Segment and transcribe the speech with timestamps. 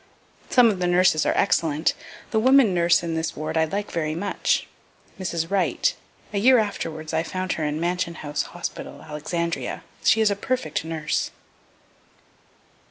[0.49, 1.93] Some of the nurses are excellent.
[2.31, 4.65] The woman nurse in this ward I like very much.
[5.19, 5.51] (Mrs.
[5.51, 5.93] Wright
[6.33, 10.83] a year afterwards I found her in Mansion house hospital, Alexandria she is a perfect
[10.83, 11.29] nurse.)